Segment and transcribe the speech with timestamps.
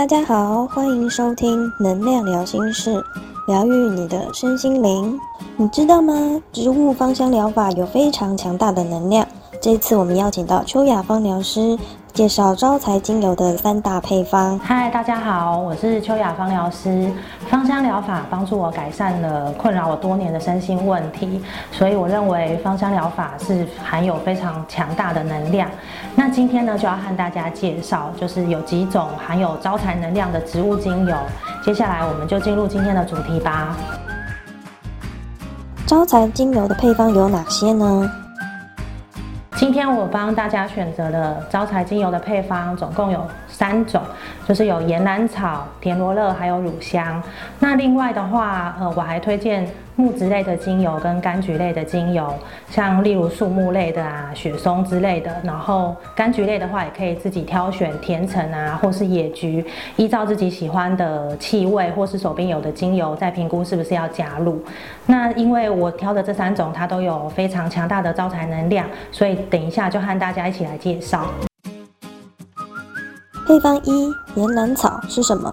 [0.00, 3.04] 大家好，欢迎收听能量疗心室，
[3.46, 5.20] 疗愈你的身心灵。
[5.58, 6.40] 你知道吗？
[6.54, 9.28] 植物芳香疗法有非常强大的能量。
[9.60, 11.78] 这次我们邀请到秋雅芳疗师。
[12.12, 14.58] 介绍招财精油的三大配方。
[14.58, 17.10] 嗨，大家好，我是秋雅芳疗师。
[17.48, 21.42] 芳香疗法帮助我改善了困扰我多年的身心问题，
[21.72, 25.68] 所以我认为芳香疗法是含有非常强大的能量。
[26.14, 31.16] 那今天呢，就要和大家介绍，就是有几种含有招财能量的植物精油。
[31.64, 33.76] 接下来我们就进入今天的主题吧。
[35.86, 38.10] 招财精油的配方有哪些呢？
[39.60, 44.00] 今天我帮大家选择了招财精油的配方总共有三种，
[44.48, 47.22] 就是有岩兰草、田螺乐还有乳香。
[47.58, 49.68] 那另外的话，呃，我还推荐。
[50.00, 52.32] 木质类的精油跟柑橘类的精油，
[52.70, 59.62] 像例如树木类的啊、雪松之类的，然后柑橘类的话，也可以自己挑选甜橙啊，或是野菊，
[59.96, 64.64] 依照自己喜欢的气味或是手边有的精油，再评估是不是要加入。
[65.04, 71.26] 那因为我挑的这三种，它都有非常强大的招财能量，所以等一下就和大家一起来介绍。
[73.46, 75.52] 配方一：岩兰草是什么？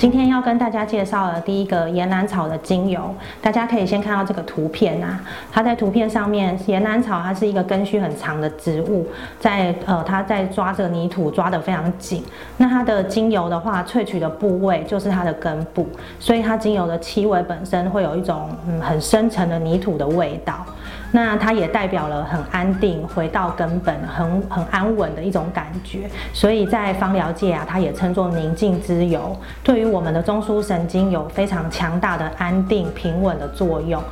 [0.00, 5.20] 今天要跟大家介绍的第一个岩兰草的精油，大家可以先看到这个图片啊，
[5.52, 9.06] 它在图片上面，岩兰草它是一个根须很长的植物，
[9.38, 12.24] 在呃它在抓这个泥土抓得非常紧，
[12.56, 15.86] 那它的精油的话，萃取的部位就是它的根部，
[16.18, 20.64] 所以它精油的气味本身会有一种嗯很深沉的泥土的味道。
[21.12, 26.08] 那它也代表了很安定，回到根本，很很安稳的一种感觉。
[26.32, 34.02] 所以在芳疗界啊，它也称作宁静之油，对于我们的中枢神经有非常强大的安定平稳的作用。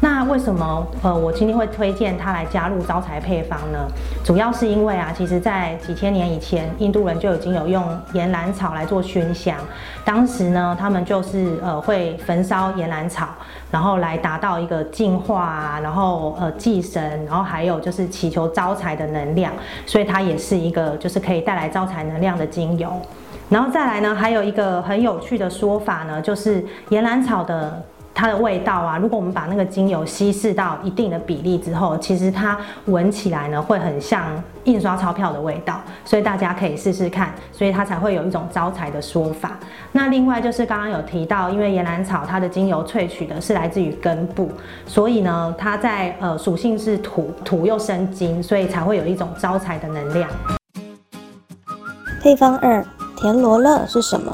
[0.00, 3.78] 那为什么呃我今天会推荐它来加入招财配方呢？
[4.24, 9.56] 主要是因为啊，其实在几千年以前，印度人就已经有用岩兰草来做熏香。
[10.04, 13.26] 当时呢，他们就是呃会焚烧岩兰草，
[13.72, 19.52] 然后来达到一个净化啊，然后呃祭神，然后还有就是祈求招财的能量。
[19.84, 22.92] 所以它也是一个就是可以带来招财能量的精油。
[23.48, 27.82] 然后再来呢，还有一个很有趣的说法呢，就是岩兰草的。
[28.20, 34.24] 它的味道啊，如果我们把那个精油稀释到一定的比例之后，其实它闻起来呢会很像
[34.64, 39.56] 印刷钞票的味道，所以大家可以试试看，所以它才会有一种招财的说法。
[39.92, 44.50] 那另外就是刚刚有提到，因为岩兰草它的精油萃取的是来自于根部，
[44.84, 50.28] 所以呢它在呃属性是土，土又生金，所以才会有一种招财的能量。
[52.20, 52.84] 配方二，
[53.20, 54.32] 田螺乐是什么？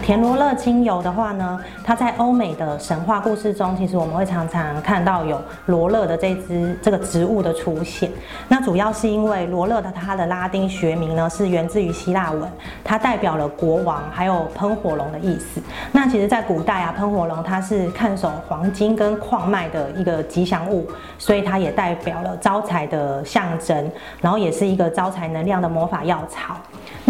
[0.00, 8.10] 田螺乐精油的话呢，它在欧美的神话故事中，其实我们会常常看到有罗勒的这只这个植物的出现。
[8.48, 12.50] 那主要是因为罗勒的它的拉丁学名呢是源自于希腊文，
[12.82, 15.60] 它代表了国王还有喷火龙的意思。
[15.92, 26.56] 那其实，在古代啊，喷火龙它是看守黄金跟矿脉的一个吉祥物，所以它也代表了招财的象征，然后也是一个招财能量的魔法药草。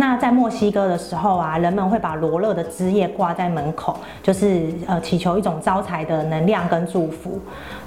[0.03, 7.39] 那在墨西哥的时候啊，人们会把罗勒的枝叶挂在门口，就是呃祈求一种招财的能量跟祝福。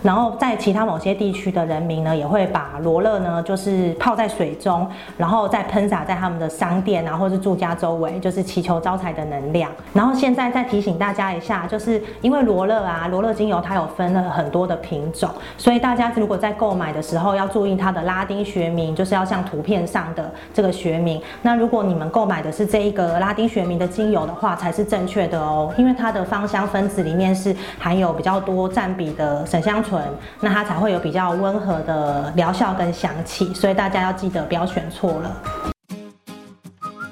[0.01, 4.87] 然后在其他某些地区的人民呢，也会把罗勒呢就是泡在水中，
[5.17, 9.69] 然后再喷洒在他们的商店啊或是住家周围，就是祈求招财的能量。
[9.91, 21.21] 然后现在再提醒大家一下，就是因为罗勒啊，罗勒精油它有分了很多的品种，所以大家如果在购买的时候要注意它的拉丁学名，就是要像图片上的这个学名。
[21.41, 30.01] 那如果你们购买的是这一个拉丁学名的精油的话，才是正确的哦，因为它的芳香分子里面是含有比较多占比的沈香醇，
[30.39, 35.37] 那它才会有比较温和的疗效跟香气，所以大家要记得不要选错了。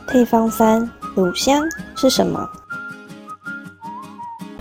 [0.07, 1.63] 配方三，乳香
[1.95, 2.47] 是什么？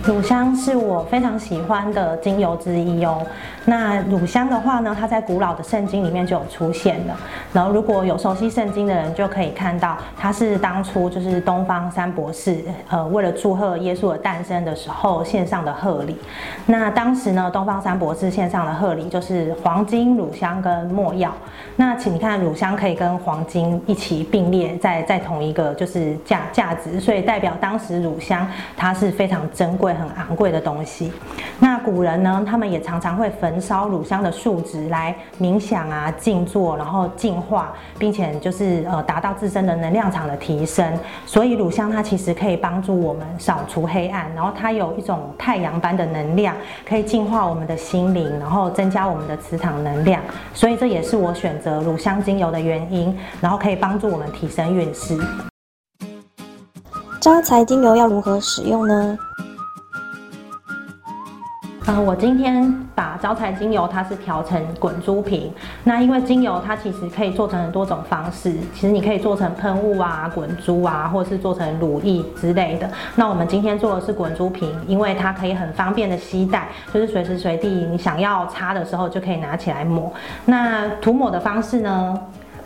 [0.05, 3.25] 乳香是我非常喜欢的精油之一哦。
[3.65, 7.15] 那乳香的话呢，它在古老的圣经里面就有出现了。
[7.53, 12.57] 然后如果有熟悉圣经的人，就可以看到它是当初就是东方三博士
[12.89, 16.17] 呃为了祝贺耶稣的诞生的时候献上的贺礼。
[16.65, 21.33] 那当时呢，东方三博士献上的贺礼就是黄金、乳香跟没药。
[21.77, 28.45] 那请你看，乳香可以跟黄金一起并列在在同一个就是价价值，所以代表当时乳香
[28.75, 29.93] 它是非常珍贵。
[29.93, 31.13] 很昂贵的东西。
[31.59, 40.91] 那古人呢，他们也常常会分焚烧乳香的树脂来冥想啊、静坐，然后净化，并且就是呃达到自身的能量场的提升。
[41.27, 50.19] 所以乳香它其实可以帮助我们扫除黑暗，然后它有一种太阳般的能量，可以净化我们的心灵，然后增加我们的磁场能量。
[50.55, 55.15] 所以这也是我选择乳香精油的原因，然后可以帮助我们提升运势。
[57.21, 59.15] 招财精油要如何使用呢？
[61.85, 65.51] 呃，我今天把招财精油它是调成滚珠瓶。
[65.83, 72.89] 那因为精油它其实可以做成很多种方式，其实你可以做成喷雾啊、滚珠啊，或者是做成乳液之类的。
[73.17, 80.09] 那我们今天做的是滚珠瓶，因为它可以很方便的携带，就是随时随地你想要擦的时候就可以拿起来抹。
[80.45, 82.17] 那涂抹的方式呢？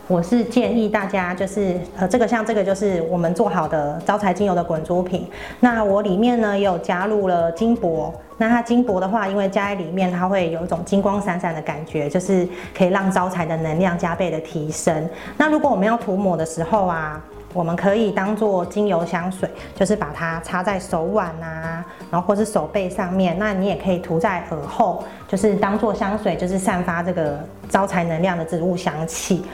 [0.08, 5.28] 我是建议大家，就是呃，这个像这个就是我们做好的招财精油的滚珠瓶。
[5.60, 8.10] 那我里面呢也有加入了金箔。
[8.38, 15.06] 那它金箔的话，因为加在里面，它会有一种金光闪闪的感觉，就是可以让招财的能量加倍的提升。
[15.36, 17.22] 那如果我们要涂抹的时候啊，
[17.54, 23.36] 我们可以当做精油香水，就是把它擦在手腕啊，然后或是手背上面。
[23.38, 29.44] 那你也可以涂在耳后，就是当做香水，就是散发这个招财能量的植物香气。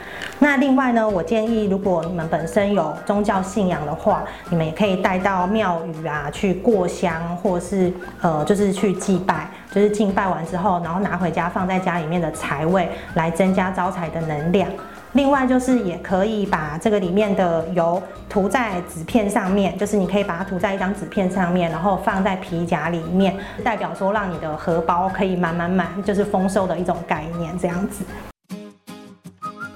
[0.41, 14.69] 那另外呢，我建议如果你们本身有宗教信仰的话，你们也可以带到庙宇啊去过香，或是呃就是去祭拜，就是敬拜完之后，然后拿回家放在家里面的财位，来增加招财的能量。
[15.15, 28.05] 另外就是也可以把这个里面的油涂在纸片上面，就是你可以把它涂在一张纸片上面，然后放在皮夹里面，代表说让你的荷包可以满满满，就是丰收的一种概念，这样子。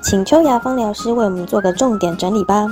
[0.02, 2.66] 请秋雅芳疗师为我们做个重点整理吧。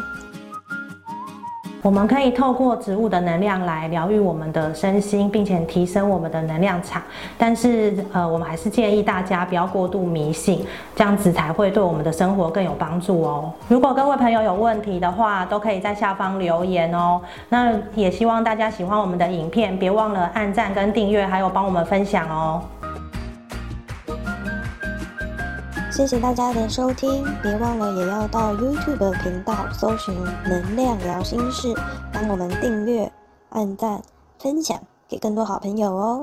[1.86, 7.00] 我们可以透过植物的能量来疗愈我们的身心，并且提升我们的能量场。
[7.38, 10.66] 但是，呃，我们还是建议大家不要过度迷信，
[10.96, 13.52] 这样子才会对我们的生活更有帮助哦。
[13.68, 17.20] 如果各位朋友有问题的话，都可以在下方留言哦。
[17.50, 22.60] 那也希望大家喜欢我们的影片，别忘了按赞跟订阅，还有帮我们分享哦。
[25.96, 30.14] 谢谢大家的收听，别忘了也要到 YouTube 频道搜寻
[30.44, 31.74] “能量聊心事”，
[32.12, 33.10] 帮我们订阅、
[33.48, 34.02] 按赞、
[34.38, 34.78] 分享
[35.08, 36.22] 给更多好朋友哦。